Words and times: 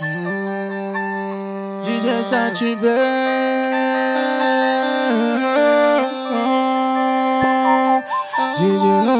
DJ 0.00 0.06
Sete 2.22 2.76
B. 2.76 2.86
DJ. 8.58 9.18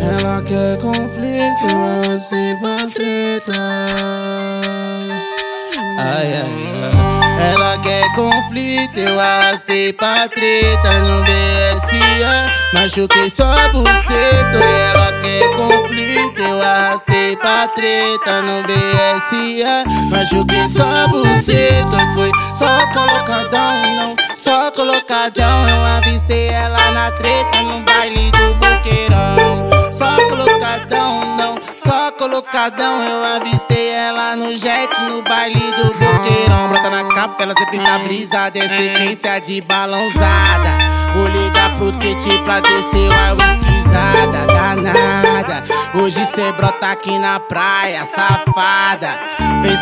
Ela 0.00 0.40
quer 0.42 0.78
conflito, 0.78 1.66
mas 1.76 2.26
tem 2.30 2.58
pra 2.58 2.86
treta. 2.94 3.52
Ai, 5.98 6.32
ai. 6.32 6.59
Conflito, 8.20 8.98
eu 8.98 9.18
arrastei 9.18 9.94
pra 9.94 10.28
treta 10.28 10.92
no 11.00 11.22
BSA. 11.22 12.52
Machuquei 12.74 13.30
sua 13.30 13.68
buceta. 13.68 14.58
Ela 14.58 15.10
quer 15.22 15.48
conflito, 15.54 16.38
eu 16.38 16.60
arrastei 16.60 17.34
pra 17.38 17.66
treta 17.68 18.42
no 18.42 18.62
BSA. 18.64 19.84
Machuquei 20.10 20.68
sua 20.68 21.08
buceta. 21.08 21.96
Eu 32.62 33.24
avistei 33.36 33.88
ela 33.88 34.36
no 34.36 34.54
jet 34.54 35.02
no 35.04 35.22
baile 35.22 35.58
do 35.58 35.84
boqueirão. 35.94 36.68
Brota 36.68 36.90
na 36.90 37.04
capa, 37.04 37.42
ela 37.42 37.54
sempre 37.54 37.78
tá 37.78 37.98
brisada. 38.00 38.58
É 38.58 38.68
sequência 38.68 39.40
de 39.40 39.62
balãozada. 39.62 40.68
Vou 41.14 41.26
ligar 41.28 41.74
pro 41.78 41.90
Tete 41.92 42.36
pra 42.44 42.60
descer 42.60 43.10
a 43.14 43.34
esquisada. 43.50 44.46
Danada, 44.46 45.62
hoje 45.94 46.26
cê 46.26 46.52
brota 46.52 46.90
aqui 46.90 47.18
na 47.18 47.40
praia, 47.40 48.04
safada. 48.04 49.18
Vem 49.62 49.74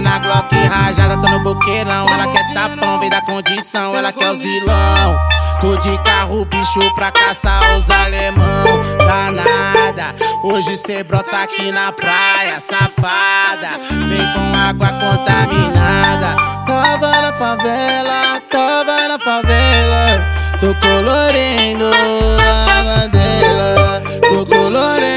na 0.00 0.18
Glock 0.18 0.56
rajada, 0.56 1.16
tá 1.20 1.30
no 1.30 1.40
boqueirão. 1.44 2.08
Ela 2.08 2.26
quer 2.26 2.52
tapão, 2.52 2.98
vem 2.98 3.10
da 3.10 3.22
condição, 3.22 3.94
ela 3.94 4.12
quer 4.12 4.28
o 4.28 4.34
zilão. 4.34 5.33
Tô 5.64 5.78
de 5.78 5.96
carro, 6.02 6.44
bicho, 6.44 6.94
pra 6.94 7.10
caçar 7.10 7.74
os 7.74 7.88
alemão. 7.88 8.78
Danada, 8.98 10.14
hoje 10.42 10.76
cê 10.76 11.02
brota 11.02 11.38
aqui 11.38 11.72
na 11.72 11.90
praia, 11.90 12.60
safada. 12.60 13.70
Vem 13.88 14.32
com 14.34 14.54
água 14.54 14.88
contaminada. 14.88 16.36
Tava 16.66 17.22
na 17.22 17.32
favela, 17.32 18.42
tava 18.50 19.08
na 19.08 19.18
favela. 19.18 20.22
Tô 20.60 20.74
colorindo 20.86 21.86
a 21.86 23.06
dela. 23.06 24.02
Tô 24.20 24.44
colorindo. 24.44 25.14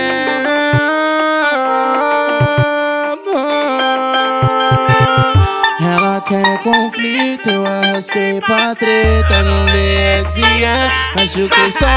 Ela 5.81 6.06
quer 6.27 6.59
conflito, 6.59 7.49
eu 7.49 7.65
arrastei 7.65 8.41
pra 8.41 8.75
treta 8.75 9.43
no 9.43 9.65
BSA. 9.65 10.91
Machuquei 11.15 11.71
só. 11.71 11.87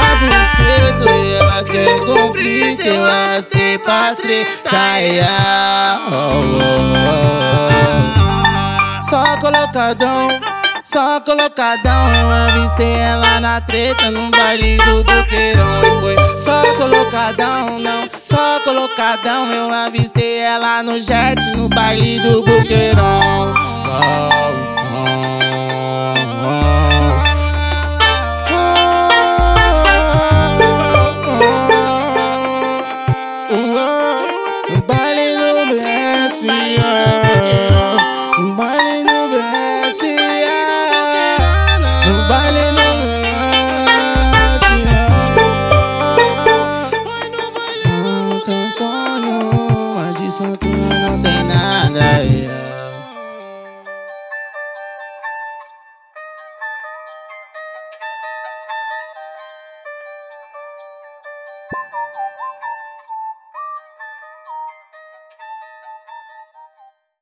E 1.09 1.33
ela 1.33 1.63
quer 1.63 1.99
conflito, 1.99 2.81
eu 2.81 3.03
arrastei 3.03 3.77
pra 3.79 4.15
treta. 4.15 4.69
Yeah. 4.99 5.99
Oh, 6.09 6.13
oh, 6.13 6.71
oh. 8.99 9.03
Só 9.03 9.35
colocadão. 9.37 10.29
Só 10.83 11.19
colocadão, 11.21 12.11
avistei 12.47 12.95
ela 12.95 13.39
na 13.39 13.61
treta 13.61 14.09
num 14.09 14.31
baile 14.31 14.77
do 14.77 15.03
buqueirão 15.03 15.79
E 15.83 16.01
foi 16.01 16.15
só 16.41 16.73
colocadão, 16.73 17.77
não, 17.77 18.07
só 18.09 18.59
colocadão 18.63 19.45
Eu 19.53 19.71
avistei 19.71 20.39
ela 20.39 20.81
no 20.81 20.99
jet 20.99 21.39
no 21.55 21.69
baile 21.69 22.19
do 22.21 22.41
buqueirão 22.41 23.70
Sangaya. 51.91 52.55